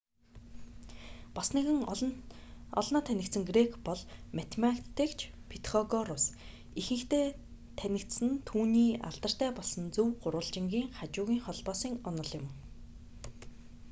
бас 1.35 1.47
нэгэн 1.55 1.79
олноо 2.79 3.01
танигдсан 3.09 3.43
грек 3.51 3.71
бол 3.87 4.01
математикч 4.37 5.19
петхогорус 5.49 6.25
ихэнхдээ 6.79 7.25
танигдсан 7.79 8.25
нь 8.31 8.41
түүний 8.47 8.89
алдартай 9.09 9.49
болсон 9.57 9.83
зөв 9.95 10.07
гурвалжингын 10.23 10.85
хажуугын 10.97 11.39
холбоосын 11.45 11.93
онол 12.09 12.31
юм 12.39 12.45